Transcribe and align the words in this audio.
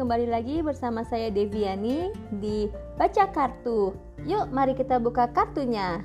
kembali 0.00 0.32
lagi 0.32 0.64
bersama 0.64 1.04
saya 1.04 1.28
Deviani 1.28 2.08
di 2.40 2.72
Baca 2.96 3.28
Kartu. 3.28 3.92
Yuk, 4.24 4.48
mari 4.48 4.72
kita 4.72 4.96
buka 4.96 5.28
kartunya. 5.28 6.00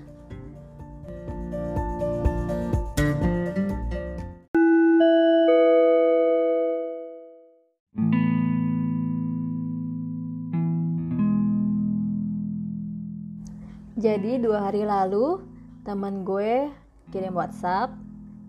Jadi 13.95 14.43
dua 14.43 14.67
hari 14.67 14.83
lalu 14.83 15.39
temen 15.87 16.27
gue 16.27 16.67
kirim 17.15 17.31
WhatsApp 17.31 17.95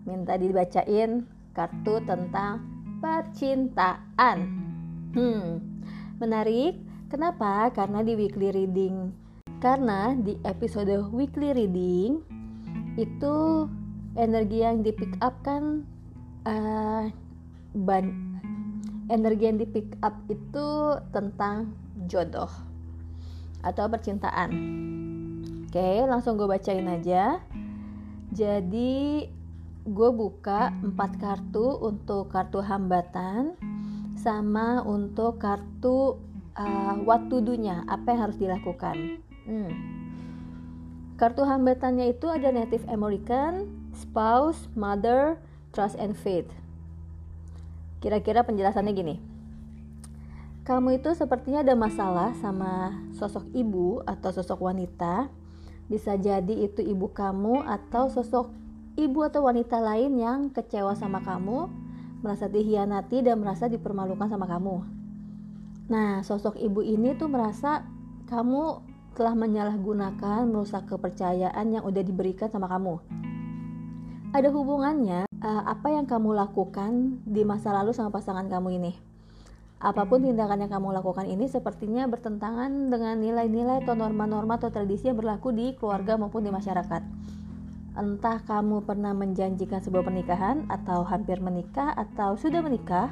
minta 0.03 0.35
dibacain 0.35 1.23
kartu 1.55 2.03
tentang 2.03 2.67
percintaan. 2.99 4.66
Hmm, 5.15 5.63
menarik. 6.19 6.79
Kenapa? 7.07 7.71
Karena 7.71 8.03
di 8.03 8.13
weekly 8.19 8.51
reading. 8.51 9.15
Karena 9.63 10.11
di 10.13 10.35
episode 10.43 10.91
weekly 11.15 11.55
reading 11.55 12.19
itu 12.99 13.65
energi 14.17 14.65
yang 14.65 14.81
di 14.81 14.91
pick 14.91 15.13
up 15.21 15.39
kan 15.45 15.85
uh, 16.49 17.05
ban 17.77 18.05
energi 19.07 19.43
yang 19.47 19.57
di 19.61 19.67
pick 19.69 19.95
up 20.03 20.17
itu 20.27 20.97
tentang 21.15 21.71
jodoh 22.09 22.49
atau 23.63 23.85
percintaan. 23.87 24.49
Oke, 25.67 26.03
langsung 26.07 26.35
gue 26.39 26.47
bacain 26.47 26.87
aja. 26.87 27.39
Jadi 28.31 29.27
gue 29.87 30.09
buka 30.11 30.75
empat 30.83 31.15
kartu 31.15 31.79
untuk 31.79 32.27
kartu 32.27 32.59
hambatan 32.59 33.55
sama 34.27 34.83
untuk 34.83 35.39
kartu 35.39 36.19
uh, 36.59 36.99
what 37.07 37.31
to 37.31 37.39
do-nya, 37.39 37.87
apa 37.87 38.11
yang 38.11 38.27
harus 38.27 38.35
dilakukan. 38.35 39.23
Hmm. 39.47 39.71
Kartu 41.15 41.47
hambatannya 41.47 42.11
itu 42.11 42.27
ada 42.27 42.51
Native 42.51 42.83
American, 42.91 43.71
Spouse, 43.95 44.67
Mother, 44.75 45.39
Trust 45.71 45.95
and 45.95 46.19
Faith. 46.19 46.51
Kira-kira 48.03 48.43
penjelasannya 48.43 48.91
gini. 48.91 49.15
Kamu 50.67 50.99
itu 50.99 51.15
sepertinya 51.15 51.63
ada 51.63 51.79
masalah 51.79 52.35
sama 52.43 52.99
sosok 53.15 53.47
ibu 53.55 54.03
atau 54.03 54.35
sosok 54.35 54.59
wanita. 54.59 55.31
Bisa 55.87 56.19
jadi 56.19 56.67
itu 56.67 56.83
ibu 56.83 57.07
kamu 57.15 57.63
atau 57.63 58.11
sosok 58.11 58.51
ibu 58.99 59.23
atau 59.23 59.47
wanita 59.47 59.79
lain 59.79 60.19
yang 60.19 60.51
kecewa 60.51 60.91
sama 60.99 61.23
kamu, 61.23 61.71
merasa 62.21 62.49
dihianati 62.49 63.21
dan 63.21 63.41
merasa 63.41 63.69
dipermalukan 63.69 64.27
sama 64.29 64.49
kamu. 64.49 64.75
Nah, 65.87 66.19
sosok 66.25 66.59
ibu 66.59 66.83
ini 66.83 67.15
tuh 67.15 67.31
merasa 67.31 67.85
kamu 68.27 68.83
telah 69.15 69.33
menyalahgunakan, 69.33 70.45
merusak 70.45 70.85
kepercayaan 70.91 71.73
yang 71.73 71.83
udah 71.87 72.03
diberikan 72.03 72.51
sama 72.51 72.69
kamu. 72.69 73.01
Ada 74.35 74.51
hubungannya 74.51 75.25
uh, 75.41 75.63
apa 75.65 75.87
yang 75.89 76.05
kamu 76.05 76.35
lakukan 76.35 77.23
di 77.23 77.41
masa 77.47 77.73
lalu 77.73 77.95
sama 77.95 78.13
pasangan 78.13 78.45
kamu 78.45 78.77
ini. 78.77 78.93
Apa 79.77 80.09
pun 80.09 80.25
tindakan 80.25 80.65
yang 80.65 80.71
kamu 80.73 80.89
lakukan 81.01 81.29
ini 81.29 81.45
sepertinya 81.45 82.09
bertentangan 82.09 82.89
dengan 82.89 83.17
nilai-nilai 83.21 83.85
atau 83.85 83.93
norma-norma 83.93 84.57
atau 84.57 84.73
tradisi 84.73 85.05
yang 85.09 85.17
berlaku 85.21 85.53
di 85.53 85.77
keluarga 85.77 86.17
maupun 86.17 86.41
di 86.41 86.49
masyarakat 86.49 87.01
entah 87.97 88.45
kamu 88.45 88.85
pernah 88.85 89.11
menjanjikan 89.17 89.81
sebuah 89.81 90.05
pernikahan 90.05 90.69
atau 90.69 91.01
hampir 91.01 91.41
menikah 91.41 91.97
atau 91.97 92.37
sudah 92.37 92.61
menikah 92.61 93.09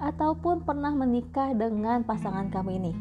ataupun 0.00 0.64
pernah 0.64 0.90
menikah 0.96 1.52
dengan 1.52 2.02
pasangan 2.02 2.48
kamu 2.48 2.70
ini. 2.80 2.92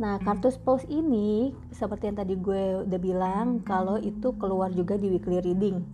Nah, 0.00 0.16
kartu 0.24 0.48
spouse 0.48 0.88
ini 0.88 1.52
seperti 1.68 2.08
yang 2.08 2.16
tadi 2.16 2.34
gue 2.40 2.88
udah 2.88 3.00
bilang 3.02 3.60
kalau 3.60 4.00
itu 4.00 4.32
keluar 4.40 4.72
juga 4.72 4.96
di 4.96 5.12
weekly 5.12 5.44
reading 5.44 5.84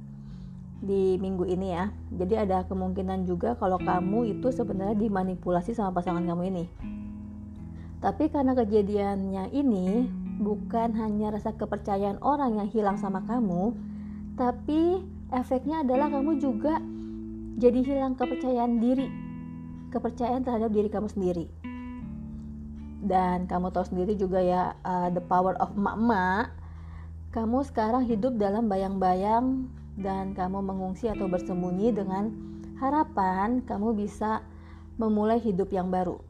di 0.78 1.18
minggu 1.18 1.42
ini 1.48 1.74
ya. 1.74 1.90
Jadi 2.14 2.34
ada 2.38 2.62
kemungkinan 2.70 3.26
juga 3.26 3.58
kalau 3.58 3.80
kamu 3.82 4.38
itu 4.38 4.54
sebenarnya 4.54 4.94
dimanipulasi 4.94 5.74
sama 5.74 5.90
pasangan 5.96 6.22
kamu 6.22 6.42
ini. 6.54 6.64
Tapi 7.98 8.28
karena 8.30 8.52
kejadiannya 8.54 9.50
ini 9.50 10.06
bukan 10.38 10.92
hanya 11.00 11.32
rasa 11.32 11.56
kepercayaan 11.56 12.20
orang 12.20 12.60
yang 12.60 12.68
hilang 12.68 13.00
sama 13.00 13.24
kamu, 13.24 13.72
tapi 14.36 15.00
efeknya 15.32 15.80
adalah 15.80 16.12
kamu 16.12 16.36
juga 16.36 16.76
jadi 17.56 17.80
hilang 17.80 18.20
kepercayaan 18.20 18.78
diri. 18.84 19.08
Kepercayaan 19.88 20.44
terhadap 20.44 20.70
diri 20.76 20.92
kamu 20.92 21.08
sendiri. 21.08 21.48
Dan 23.00 23.48
kamu 23.48 23.72
tahu 23.72 23.88
sendiri 23.88 24.12
juga 24.12 24.44
ya 24.44 24.76
uh, 24.84 25.08
the 25.08 25.24
power 25.24 25.56
of 25.56 25.72
emak-emak. 25.72 26.52
Kamu 27.32 27.64
sekarang 27.64 28.04
hidup 28.04 28.36
dalam 28.36 28.68
bayang-bayang 28.68 29.72
dan 29.96 30.36
kamu 30.36 30.60
mengungsi 30.60 31.08
atau 31.08 31.28
bersembunyi 31.32 31.96
dengan 31.96 32.28
harapan 32.76 33.64
kamu 33.64 33.96
bisa 33.96 34.44
memulai 35.00 35.40
hidup 35.40 35.72
yang 35.72 35.88
baru. 35.88 36.20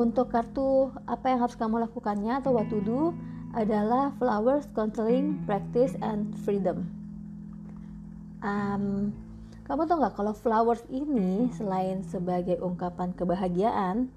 Untuk 0.00 0.32
kartu 0.32 0.88
apa 1.04 1.36
yang 1.36 1.44
harus 1.44 1.56
kamu 1.60 1.84
lakukannya 1.84 2.40
atau 2.40 2.56
what 2.56 2.72
to 2.72 2.80
do 2.80 3.12
adalah 3.52 4.16
flowers 4.16 4.64
counseling 4.72 5.36
practice 5.44 5.92
and 6.00 6.32
freedom 6.46 6.99
um, 8.44 9.12
kamu 9.64 9.86
tau 9.86 10.02
nggak 10.02 10.18
kalau 10.18 10.34
flowers 10.34 10.82
ini 10.90 11.46
selain 11.54 12.02
sebagai 12.02 12.58
ungkapan 12.58 13.14
kebahagiaan 13.14 14.10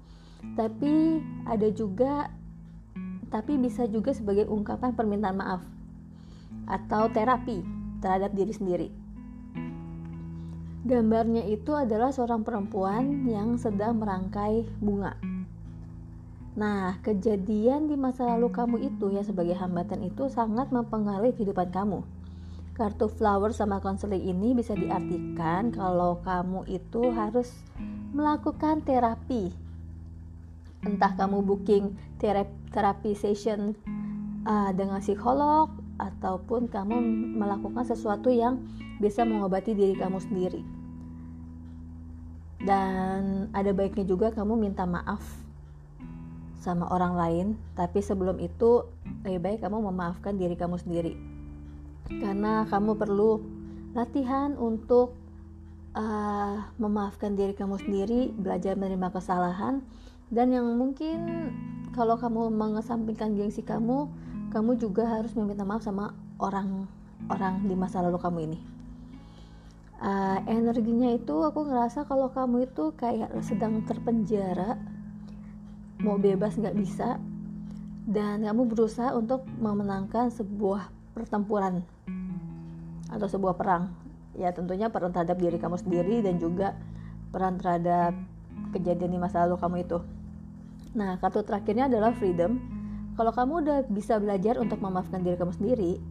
tapi 0.58 1.22
ada 1.46 1.70
juga 1.70 2.28
tapi 3.32 3.56
bisa 3.58 3.88
juga 3.88 4.12
sebagai 4.12 4.46
ungkapan 4.46 4.92
permintaan 4.94 5.38
maaf 5.38 5.62
atau 6.70 7.10
terapi 7.10 7.64
terhadap 7.98 8.30
diri 8.36 8.52
sendiri. 8.52 8.88
Gambarnya 10.84 11.48
itu 11.48 11.72
adalah 11.72 12.12
seorang 12.12 12.44
perempuan 12.44 13.24
yang 13.24 13.56
sedang 13.56 13.98
merangkai 13.98 14.68
bunga. 14.78 15.16
Nah, 16.54 17.00
kejadian 17.02 17.88
di 17.90 17.96
masa 17.96 18.28
lalu 18.36 18.52
kamu 18.52 18.76
itu 18.92 19.10
ya 19.10 19.24
sebagai 19.24 19.56
hambatan 19.56 20.04
itu 20.06 20.28
sangat 20.30 20.70
mempengaruhi 20.70 21.34
kehidupan 21.34 21.72
kamu 21.74 22.04
kartu 22.74 23.06
flower 23.06 23.54
sama 23.54 23.78
konseling 23.78 24.26
ini 24.34 24.50
bisa 24.50 24.74
diartikan 24.74 25.70
kalau 25.70 26.18
kamu 26.26 26.66
itu 26.66 27.14
harus 27.14 27.54
melakukan 28.10 28.82
terapi. 28.82 29.54
Entah 30.82 31.14
kamu 31.14 31.40
booking 31.46 31.94
terapi 32.18 33.14
session 33.14 33.78
uh, 34.42 34.74
dengan 34.74 34.98
psikolog 34.98 35.70
ataupun 36.02 36.66
kamu 36.66 36.98
melakukan 37.38 37.86
sesuatu 37.86 38.34
yang 38.34 38.58
bisa 38.98 39.22
mengobati 39.22 39.72
diri 39.72 39.94
kamu 39.94 40.18
sendiri. 40.18 40.60
Dan 42.58 43.54
ada 43.54 43.70
baiknya 43.70 44.02
juga 44.02 44.34
kamu 44.34 44.58
minta 44.58 44.82
maaf 44.82 45.22
sama 46.58 46.88
orang 46.88 47.14
lain 47.14 47.46
tapi 47.76 48.00
sebelum 48.00 48.40
itu 48.40 48.88
lebih 49.20 49.40
baik 49.44 49.58
kamu 49.60 49.84
memaafkan 49.92 50.40
diri 50.40 50.56
kamu 50.56 50.80
sendiri 50.80 51.12
karena 52.08 52.68
kamu 52.68 53.00
perlu 53.00 53.40
latihan 53.96 54.52
untuk 54.60 55.16
uh, 55.96 56.68
memaafkan 56.76 57.32
diri 57.38 57.56
kamu 57.56 57.80
sendiri, 57.80 58.34
belajar 58.34 58.76
menerima 58.76 59.08
kesalahan, 59.14 59.80
dan 60.28 60.52
yang 60.52 60.66
mungkin 60.76 61.50
kalau 61.94 62.18
kamu 62.18 62.50
mengesampingkan 62.50 63.38
gengsi 63.38 63.62
kamu, 63.62 64.10
kamu 64.50 64.76
juga 64.76 65.06
harus 65.06 65.32
meminta 65.38 65.62
maaf 65.62 65.86
sama 65.86 66.12
orang-orang 66.42 67.54
di 67.64 67.74
masa 67.78 68.02
lalu 68.02 68.18
kamu 68.18 68.38
ini. 68.50 68.58
Uh, 70.04 70.42
energinya 70.50 71.14
itu 71.14 71.32
aku 71.32 71.64
ngerasa 71.70 72.04
kalau 72.04 72.28
kamu 72.28 72.68
itu 72.68 72.92
kayak 72.98 73.30
sedang 73.46 73.86
terpenjara, 73.86 74.76
mau 76.02 76.18
bebas 76.18 76.58
nggak 76.58 76.76
bisa, 76.76 77.16
dan 78.04 78.44
kamu 78.44 78.68
berusaha 78.68 79.14
untuk 79.16 79.46
memenangkan 79.62 80.28
sebuah 80.28 80.92
pertempuran 81.14 81.86
atau 83.08 83.26
sebuah 83.30 83.54
perang. 83.54 83.94
Ya 84.34 84.50
tentunya 84.50 84.90
peran 84.90 85.14
terhadap 85.14 85.38
diri 85.38 85.56
kamu 85.62 85.78
sendiri 85.78 86.20
dan 86.26 86.42
juga 86.42 86.74
peran 87.30 87.56
terhadap 87.62 88.18
kejadian 88.74 89.14
di 89.14 89.18
masa 89.22 89.46
lalu 89.46 89.56
kamu 89.62 89.76
itu. 89.86 89.98
Nah 90.98 91.16
kartu 91.22 91.46
terakhirnya 91.46 91.86
adalah 91.86 92.10
freedom. 92.18 92.58
Kalau 93.14 93.30
kamu 93.30 93.52
udah 93.62 93.78
bisa 93.86 94.18
belajar 94.18 94.58
untuk 94.58 94.82
memaafkan 94.82 95.22
diri 95.22 95.38
kamu 95.38 95.54
sendiri 95.54 96.02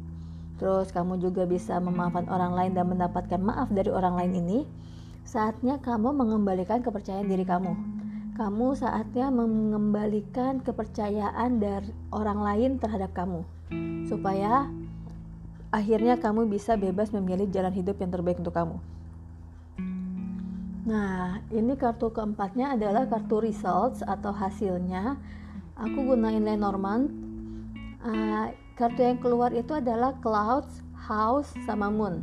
terus 0.63 0.93
kamu 0.93 1.19
juga 1.19 1.43
bisa 1.43 1.81
memaafkan 1.81 2.29
orang 2.29 2.53
lain 2.53 2.71
dan 2.77 2.85
mendapatkan 2.87 3.41
maaf 3.41 3.67
dari 3.73 3.89
orang 3.89 4.15
lain 4.15 4.33
ini 4.37 4.59
saatnya 5.27 5.81
kamu 5.81 6.13
mengembalikan 6.13 6.79
kepercayaan 6.79 7.27
diri 7.27 7.43
kamu. 7.43 7.73
Kamu 8.33 8.73
saatnya 8.73 9.29
mengembalikan 9.29 10.57
kepercayaan 10.63 11.61
dari 11.61 11.91
orang 12.09 12.39
lain 12.41 12.71
terhadap 12.81 13.13
kamu 13.13 13.45
supaya 14.09 14.65
akhirnya 15.73 16.21
kamu 16.21 16.45
bisa 16.45 16.77
bebas 16.77 17.09
memilih 17.09 17.49
jalan 17.49 17.73
hidup 17.73 17.97
yang 17.97 18.13
terbaik 18.13 18.37
untuk 18.37 18.53
kamu. 18.53 18.77
Nah, 20.85 21.41
ini 21.49 21.73
kartu 21.73 22.13
keempatnya 22.13 22.77
adalah 22.77 23.09
kartu 23.09 23.41
results 23.41 24.05
atau 24.05 24.29
hasilnya. 24.29 25.17
Aku 25.73 26.05
gunain 26.05 26.45
Lenormand. 26.45 27.09
Uh, 28.05 28.53
kartu 28.77 29.01
yang 29.01 29.17
keluar 29.17 29.49
itu 29.55 29.73
adalah 29.73 30.13
clouds, 30.21 30.85
house, 30.93 31.49
sama 31.65 31.89
moon. 31.89 32.21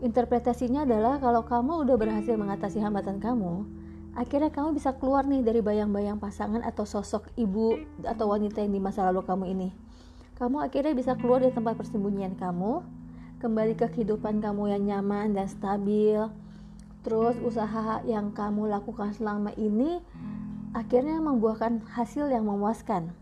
Interpretasinya 0.00 0.88
adalah 0.88 1.20
kalau 1.20 1.44
kamu 1.44 1.84
udah 1.84 1.96
berhasil 2.00 2.32
mengatasi 2.34 2.80
hambatan 2.80 3.20
kamu, 3.20 3.68
akhirnya 4.16 4.48
kamu 4.48 4.80
bisa 4.80 4.96
keluar 4.96 5.28
nih 5.28 5.44
dari 5.44 5.60
bayang-bayang 5.60 6.16
pasangan 6.16 6.64
atau 6.64 6.88
sosok 6.88 7.28
ibu 7.36 7.76
atau 8.00 8.32
wanita 8.32 8.64
yang 8.64 8.72
di 8.72 8.80
masa 8.80 9.04
lalu 9.04 9.20
kamu 9.28 9.44
ini. 9.52 9.89
Kamu 10.40 10.56
akhirnya 10.56 10.96
bisa 10.96 11.20
keluar 11.20 11.44
dari 11.44 11.52
tempat 11.52 11.76
persembunyian 11.76 12.32
kamu, 12.32 12.80
kembali 13.44 13.76
ke 13.76 13.92
kehidupan 13.92 14.40
kamu 14.40 14.72
yang 14.72 14.88
nyaman 14.88 15.36
dan 15.36 15.44
stabil, 15.44 16.16
terus 17.04 17.36
usaha 17.44 18.00
yang 18.08 18.32
kamu 18.32 18.72
lakukan 18.72 19.12
selama 19.12 19.52
ini 19.60 20.00
akhirnya 20.72 21.20
membuahkan 21.20 21.84
hasil 21.92 22.32
yang 22.32 22.48
memuaskan. 22.48 23.12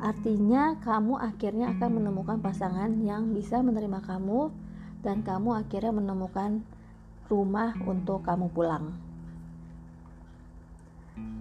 Artinya, 0.00 0.80
kamu 0.80 1.20
akhirnya 1.20 1.76
akan 1.76 2.00
menemukan 2.00 2.40
pasangan 2.40 2.96
yang 3.04 3.36
bisa 3.36 3.60
menerima 3.60 4.00
kamu, 4.00 4.48
dan 5.04 5.20
kamu 5.20 5.52
akhirnya 5.52 5.92
menemukan 5.92 6.64
rumah 7.28 7.76
untuk 7.84 8.24
kamu 8.24 8.48
pulang. 8.56 8.96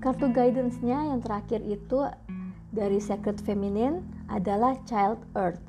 Kartu 0.04 0.36
guidance-nya 0.36 1.16
yang 1.16 1.24
terakhir 1.24 1.64
itu 1.64 2.12
dari 2.76 3.00
Sacred 3.00 3.40
Feminine 3.40 4.04
adalah 4.28 4.76
Child 4.84 5.24
Earth. 5.40 5.64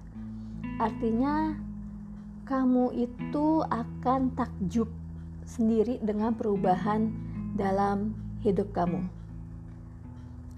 Artinya, 0.82 1.54
kamu 2.50 2.90
itu 2.98 3.62
akan 3.62 4.34
takjub 4.34 4.90
sendiri 5.46 6.02
dengan 6.02 6.34
perubahan 6.34 7.14
dalam 7.54 8.12
hidup 8.42 8.74
kamu. 8.74 9.06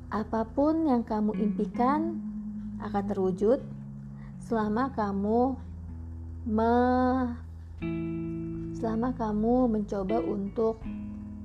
Apa 0.08 0.48
pun 0.56 0.88
yang 0.88 1.04
kamu 1.04 1.36
impikan 1.36 2.16
akan 2.80 3.04
terwujud 3.04 3.60
selama 4.40 4.88
kamu 4.96 5.52
me 6.48 6.74
selama 8.78 9.12
kamu 9.12 9.68
mencoba 9.68 10.16
untuk 10.24 10.80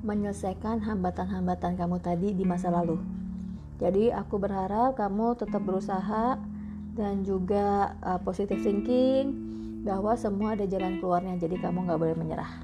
menyelesaikan 0.03 0.79
hambatan-hambatan 0.79 1.75
kamu 1.75 1.97
tadi 1.99 2.31
di 2.31 2.43
masa 2.47 2.71
lalu. 2.71 3.12
Jadi 3.83 4.15
aku 4.15 4.39
berharap 4.39 4.95
kamu 4.95 5.35
tetap 5.35 5.59
berusaha 5.59 6.39
dan 6.95 7.27
juga 7.27 7.91
uh, 7.99 8.15
positive 8.23 8.63
thinking 8.63 9.35
bahwa 9.83 10.15
semua 10.15 10.55
ada 10.55 10.63
jalan 10.63 11.03
keluarnya. 11.03 11.35
Jadi 11.35 11.59
kamu 11.59 11.91
nggak 11.91 11.99
boleh 11.99 12.15
menyerah. 12.15 12.63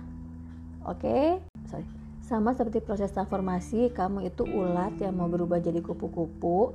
Oke, 0.87 1.03
okay? 1.03 1.83
Sama 2.23 2.55
seperti 2.55 2.79
proses 2.79 3.11
transformasi, 3.11 3.91
kamu 3.91 4.31
itu 4.31 4.47
ulat 4.47 4.95
yang 5.03 5.17
mau 5.17 5.27
berubah 5.27 5.59
jadi 5.59 5.83
kupu-kupu, 5.83 6.71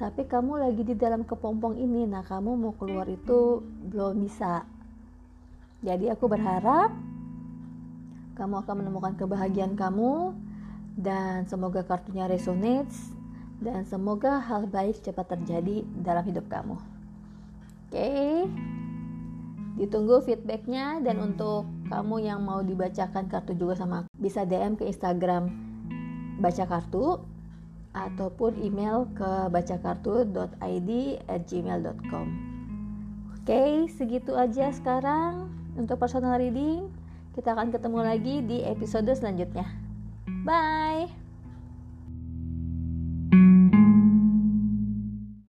tapi 0.00 0.24
kamu 0.24 0.62
lagi 0.62 0.88
di 0.88 0.94
dalam 0.96 1.28
kepompong 1.28 1.76
ini. 1.76 2.08
Nah, 2.08 2.24
kamu 2.24 2.56
mau 2.56 2.72
keluar 2.78 3.04
itu 3.10 3.60
belum 3.92 4.24
bisa. 4.24 4.64
Jadi 5.82 6.08
aku 6.08 6.30
berharap 6.30 6.94
kamu 8.38 8.62
akan 8.64 8.74
menemukan 8.78 9.12
kebahagiaan 9.18 9.76
kamu 9.76 10.32
dan 10.96 11.44
semoga 11.50 11.84
kartunya 11.84 12.30
resonates 12.30 13.21
dan 13.62 13.86
semoga 13.86 14.42
hal 14.42 14.66
baik 14.66 14.98
cepat 15.00 15.38
terjadi 15.38 15.86
dalam 16.02 16.26
hidup 16.26 16.44
kamu. 16.50 16.76
Oke. 17.88 17.94
Okay? 17.94 18.34
Ditunggu 19.72 20.20
feedbacknya 20.20 21.00
dan 21.00 21.16
untuk 21.22 21.64
kamu 21.88 22.28
yang 22.28 22.44
mau 22.44 22.60
dibacakan 22.60 23.30
kartu 23.32 23.56
juga 23.56 23.78
sama 23.78 24.04
bisa 24.12 24.44
DM 24.44 24.76
ke 24.76 24.84
Instagram 24.84 25.48
baca 26.42 26.64
kartu 26.68 27.22
ataupun 27.92 28.56
email 28.60 29.08
ke 29.16 29.48
bacakartu.id 29.52 30.90
at 31.28 31.48
Oke, 33.42 33.62
segitu 33.96 34.32
aja 34.36 34.70
sekarang 34.70 35.50
untuk 35.76 35.98
personal 35.98 36.38
reading. 36.38 36.88
Kita 37.32 37.56
akan 37.56 37.72
ketemu 37.72 38.00
lagi 38.04 38.34
di 38.44 38.60
episode 38.60 39.08
selanjutnya. 39.16 39.64
Bye! 40.44 41.21